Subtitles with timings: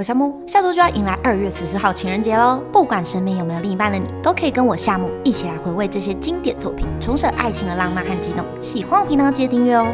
[0.00, 2.58] 我夏木，下周就要迎来二月十四号情人节喽！
[2.72, 8.42] 不管身边有没有另一半的你，都可以跟我夏木一起来回味这些经典作品，重拾爱情的浪漫和激动。
[8.62, 9.92] 喜欢我频道记得订阅哦。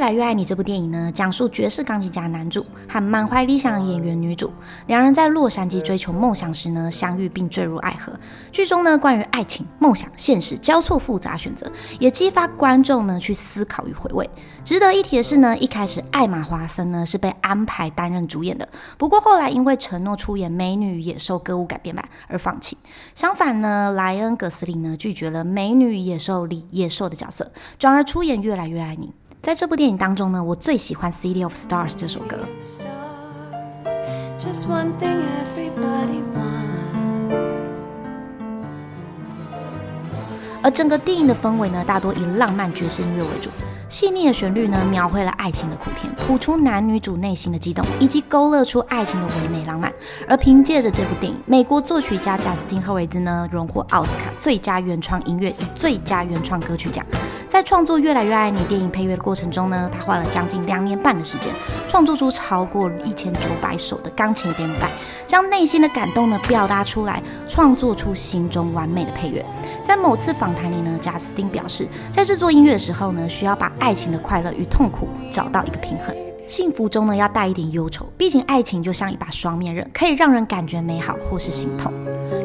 [0.00, 4.50] 越来越爱你这部电影呢，讲述爵士钢琴家男主和满怀理想的演员女主，
[4.86, 8.10] 两人在洛杉矶追求梦想时呢，相遇并坠入爱河。
[8.50, 14.26] 剧中呢，关于爱情、梦想、现实交错复杂选择，也激发观众呢去思考与回味。
[14.64, 22.78] 值得一提的是呢，一开始艾玛华森呢是被安排担任主演的，不过后来因为承诺出演《美女与野兽》歌舞改编版而放弃。
[23.14, 29.08] 相反呢，莱恩·葛斯林呢拒绝了《美女与野兽》里野兽的角色，转而出演《越来越爱你》。
[29.42, 32.36] 在这部电影当中呢，我最喜欢《City of Stars》这首歌。
[40.62, 43.48] 而整个电影的氛围呢，大多以浪漫爵士音乐为主。
[43.88, 49.90] 细腻的旋律呢，描绘了爱情的苦甜，谱出男女主内心的激动，以及勾勒出爱情的唯美浪漫。
[50.28, 57.04] 而凭借着这部电影，美国作曲家贾斯汀·赫维兹呢，荣获奥斯卡最佳原创音乐与最佳原创歌曲奖。
[57.50, 61.52] 在创作《越来越爱你》电影配乐的过程中呢，他花了将近两年半的时间，
[61.88, 64.88] 创作出超过一千九百首的钢琴编排，
[65.26, 69.44] 将内心的感动呢表达出来，创作出心中完美的配乐。
[69.82, 76.29] 在某次访谈里呢，贾斯汀表示，在制作音乐的时候呢，需要把爱情的快乐与痛苦找到一个平衡。
[76.50, 81.92] 幸福中呢，要带一点忧愁，毕竟爱情就像一把双面刃，可以让人感觉美好或是心痛。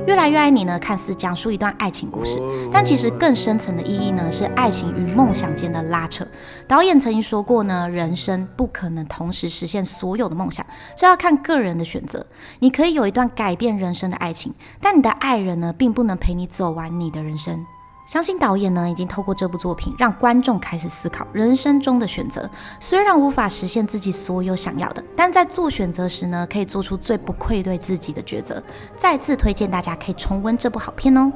[0.06, 2.40] 越来越爱你呢，看似讲述一段爱情故事，
[2.72, 6.24] 但其实更深层的意义呢，是爱情与梦想间的拉扯。
[6.68, 10.64] 导演曾经说过呢，人生不可能同时实现所有的梦想，
[10.96, 12.24] 这要看个人的选择。
[12.60, 17.66] 你可以有一段改变人生的爱情，但你的爱人呢，并不能陪你走完你的人生。
[18.08, 22.50] 相信导演呢，已经透过这部作品让观众开始思考人生中的选择。
[22.80, 28.62] 虽然无法实现自己所有想要的，但在做选择时呢，可以做出最不愧对自己的抉择。
[28.96, 31.32] 再次推荐大家可以重温这部好片哦。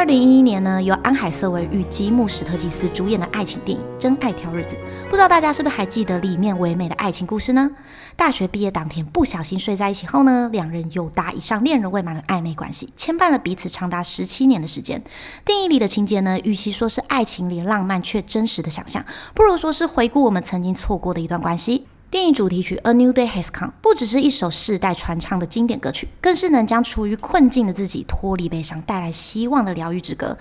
[0.00, 4.74] 二零一一年呢，由安海瑟薇与吉姆史特吉斯主演的爱情电影《真爱挑日子》，
[5.10, 7.70] 不知道大家是不是还记得里面唯美的爱情故事呢？
[8.16, 15.02] 大学毕业当天不小心睡在一起后呢，两人友达以上恋人未满的暧昧关系，牵绊了彼此长达十七年的时间。
[15.44, 21.86] 电影里的情节呢，与其说是爱情里浪漫却真实的想象，不如说是回顾我们曾经错过的一段关系。
[22.10, 30.36] 电影主题曲《A New Day Has Come》不只是一首世代传唱的经典歌曲，更是能将处于困境的自己脱离悲伤、带来希望的疗愈之歌。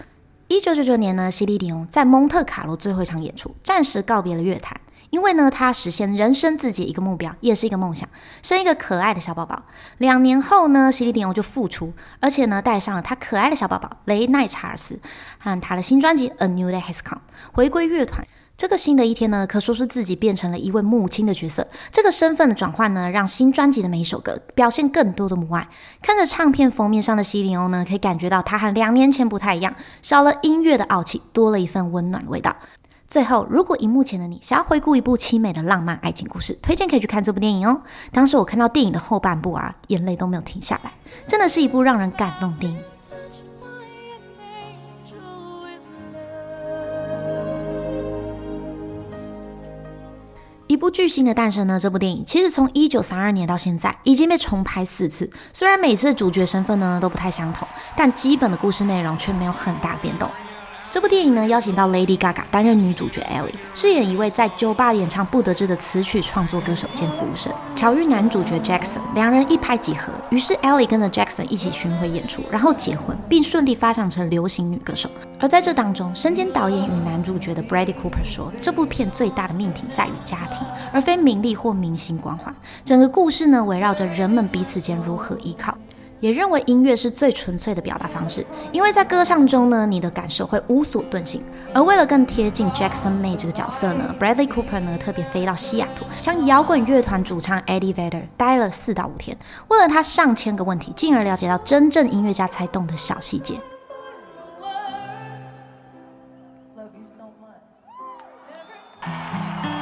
[0.48, 4.82] 一九九九年呢，西莉迪翁在蒙特卡罗最后一场演出，暂时告别了乐坛，
[5.12, 8.10] 因为呢，他实现人生自己一个目标，也是一个梦想，
[8.42, 9.62] 生一个可爱的小宝宝。
[10.00, 15.00] 两年后呢，西莉迪翁就复出，而且呢，带上了他可爱的小宝宝雷奈查尔斯
[15.38, 17.22] 和他的新专辑《A New Day Has Come》，
[17.56, 18.26] 回归乐团。
[18.60, 21.66] 这个新的一天呢，可说是自己变成了一位母亲的角色。
[21.94, 25.66] 这个身份的转换呢，让新专辑的每一首歌表现更多的母爱。
[26.02, 32.54] 看着唱片封面上的西里欧呢，可以感觉到她和两年前不太一样，少了音乐的傲气，多了一份温暖的味道。
[33.08, 37.82] 最后，如果荧幕前的你想要回顾一部凄美的浪漫爱情故事，推荐可以去看这部电影哦。
[38.12, 40.92] 当时我看到电影的后半部啊，眼泪都没有停下来，
[41.26, 42.78] 真的是一部让人感动的电影。
[50.80, 51.80] 部巨星的诞生呢？
[51.80, 60.28] 这部电影其实从一九三二年到现在已经被重拍四次，虽然每次主角身份呢都不太相同，但基本的故事内容却没有很大变动。
[60.92, 67.54] 这部电影呢，邀请到 Lady Gaga 担任女主角 Ellie，饰演一位在酒吧演唱不得志的词曲创作歌手兼服务生。
[67.76, 75.08] 巧遇男主角 Jackson，两人一拍即合，于是 Ellie 跟着 Jackson 一起巡回演出，然后结婚，并顺利发展成流行女歌手。
[75.40, 82.54] 而在这当中，身兼导演与男主角的 Brady Cooper 说，这部片最大的命题在于家庭，而非名利或明星光环。
[82.84, 85.78] 整个故事呢，围绕着人们彼此间如何依靠。
[86.20, 91.42] 也认为音乐是最纯粹的表达方式，因为在歌唱中呢，你的感受会无所遁形。
[91.74, 99.38] 而为了更贴近 Jackson May 这个角色呢，Bradley Cooper 呢特别飞到西雅图，向摇滚乐团主唱 Eddie Vedder 待了四到五天，
[99.68, 103.54] 问了他上千个问题，进而了解到真正音乐家才懂的小细节。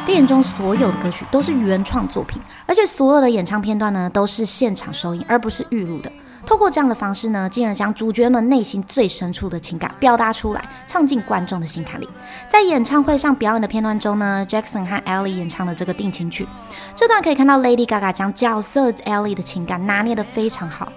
[0.05, 6.09] 电影中所有的歌曲都是原创作品，而且所有的演唱片段呢都是现场收音，而不是预录的。
[6.47, 12.07] 透过这样的方式呢，进而将主角们内心最深处的情感表达出来，唱进观众的心坎里。
[12.47, 16.47] 在演唱会上表演的片段中呢，Jackson 和 Ellie 演唱的这个定情曲，
[16.95, 20.89] 这段可以看到 Lady Gaga 将角色 Ellie 的情感拿捏得非常好，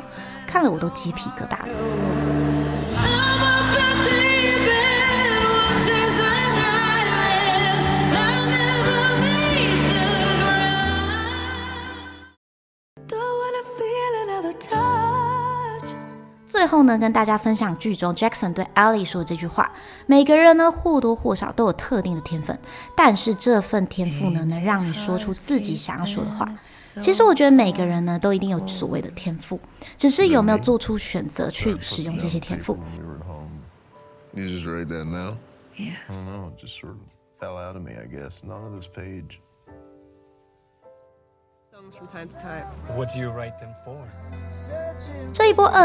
[0.47, 2.40] 看了我都鸡皮疙瘩了。
[16.71, 19.73] 后呢，跟大家分享剧中 Jackson 对 Ellie 说的这句话：
[20.07, 22.57] 每个人呢或多或少都有特定的天分，
[22.95, 26.47] 但是这份天赋呢能让你说出自己想要说的话。
[27.01, 29.59] 其实我觉得每个人呢都一定有所谓的天赋，
[29.99, 32.79] 只是有没有做出选择去使用这些天赋。
[34.33, 34.43] 这
[35.83, 39.50] 一部二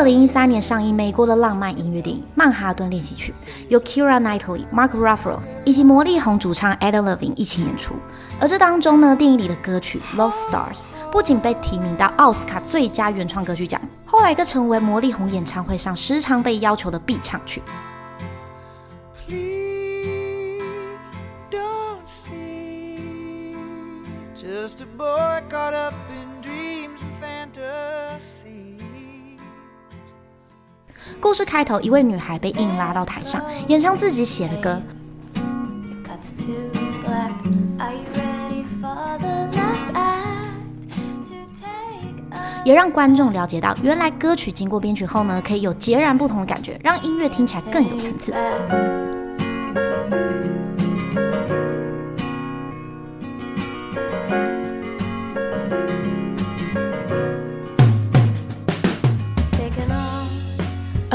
[0.03, 3.31] 零一三年上映美国的浪漫音乐电影《曼哈顿练习曲》，
[3.69, 7.95] 由 Keira Knightley、Mark Ruffalo 以及魔力红主唱 Adam Levine 一起演出。
[8.42, 10.77] 而这当中呢，电影里的歌曲《Lost Stars》
[11.12, 17.62] 不仅被提名到奥斯卡最佳原创歌曲奖，后来更成为魔力红演唱会上时常被要求的必唱曲。
[31.21, 34.81] 故事开头，一位女孩被硬拉到台上，演唱自己写的歌，
[42.63, 48.33] 也让观众了解到，原来歌曲经过编曲后呢，可以有截然不同的感觉，让音乐听起来更有层次。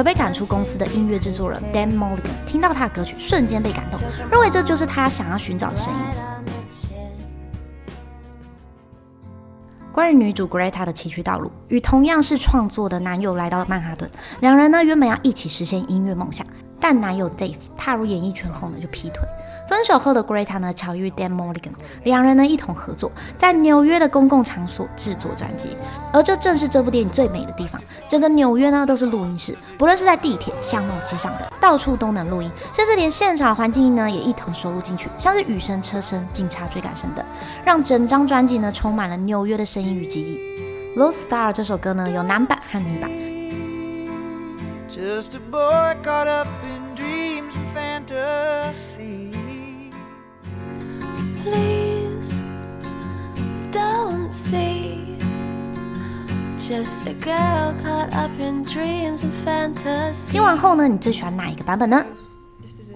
[0.00, 4.00] 而被赶出公司的音乐制作人 Dan Molian 听到他的歌曲，瞬间被感动，
[4.30, 6.00] 认为这就是他想要寻找的声音。
[9.92, 14.10] 关于女主 Greta 的崎岖道路，与同样是创作的男友来到曼哈顿，
[14.40, 16.46] 两人呢原本要一起实现音乐梦想，
[16.80, 19.20] 但男友 Dave 踏入演艺圈后呢就劈腿。
[19.70, 21.70] 分手后的 Greta 呢，巧遇 Dan Mulligan，
[22.02, 25.68] 两人呢一同合作，在纽约的公共场所制作专辑。
[26.12, 37.24] 而这正是这部电影最美的地方，整个纽约呢都是录音室，不论是在地铁、巷弄、街上的，到处都能录音，甚至连现场环境音呢也一同收录进去，像是雨声、车声、警察追赶声等，
[37.64, 40.98] 让整张专辑呢充满了纽约的声音与记忆。
[41.00, 43.08] 《Lost Star》这首歌呢有男版和女版。
[44.88, 49.29] Just a boy caught up in dreams and fantasy.
[51.42, 52.34] Please
[53.72, 55.16] don't see
[56.58, 60.32] just a girl caught up in dreams and fantasy。
[60.32, 62.04] 听完后呢，你最喜欢哪一个版本呢？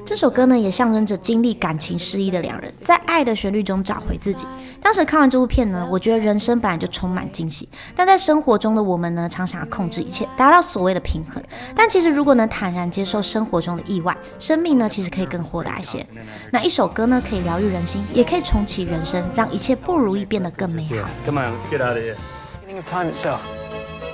[0.06, 4.46] 这首歌呢，也象征着经历感情失意的两人，在爱的旋律中找回自己。
[4.82, 7.66] 当时看完这部片呢，我觉得人生本来就充满惊喜，
[7.96, 11.42] 但在生活中的我们呢，常想要控制一切，达到所谓的平衡。
[11.74, 16.06] 但其实如果能坦然接受生活中的意外，生命呢，其实可以更豁达一些。
[16.50, 21.08] 那一首歌呢，可以疗愈人心，也可以重启人生，让一切不如意变得更美好。
[21.24, 22.16] Come on, let's get out of here.
[22.60, 23.38] Beginning of time itself.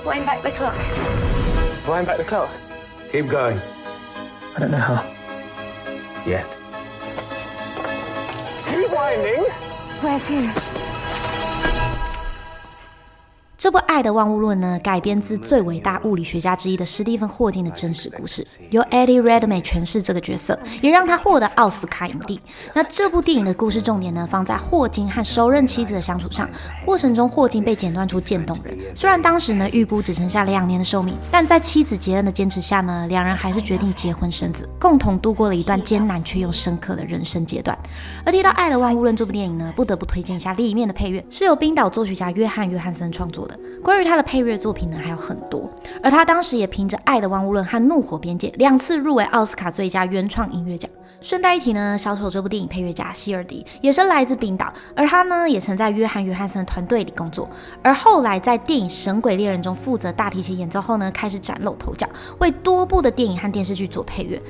[0.05, 0.73] Wind back the clock.
[1.85, 2.47] Wind back the clock.
[3.11, 3.57] Keep going.
[4.55, 5.20] I don't know how.
[6.25, 6.45] yet.
[8.67, 9.49] Rewinding?
[10.01, 10.70] Where's he?
[13.61, 22.41] 这部《爱的万物论》呢，改编自最伟大物理学家之一的史蒂芬·霍金的真实故事，由 Eddie Redmayne 诠释这个角色，也让他获得奥斯卡影帝。
[22.73, 26.49] 那这部电影的故事重点呢，放在霍金和首任妻子的相处上。
[26.83, 37.77] 过程中，霍金被诊断出渐冻人，虽然当时呢预估只剩下两年的寿命，但在妻子杰恩的坚持下呢，两人还是决定结婚生子，共同度过了一段艰难却又深刻的人生阶段。
[38.25, 43.50] 而提到《爱的万物论》这部电影呢，不得不推荐一下里面的配乐，是由冰岛作曲家约翰·约翰森创作的。
[43.83, 45.69] 关于他的配乐作品呢，还有很多，
[46.03, 50.89] 而他当时也凭着《爱的万物论》和《怒火边界》两次入围奥斯卡最佳原创音乐奖。
[51.19, 57.47] 顺带一提呢，小丑这部电影配乐家希尔迪也是来自冰岛，而他呢也曾在约翰约翰森团队里工作，
[57.83, 64.41] 而后来在电影《神鬼猎人》中负责大提琴演奏后呢，开始崭露头角，为多部的电影和电视剧做配乐。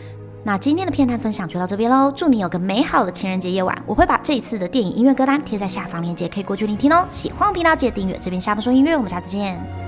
[0.43, 3.75] 那今天的片单分享就到这边喽，祝你有个美好的情人节夜晚。
[3.85, 7.05] 我会把这一次的电影音乐歌单贴在下方链接，可以过去聆听哦。
[7.11, 9.80] 喜欢频道记得订阅，这边下方说音乐，我们下次见。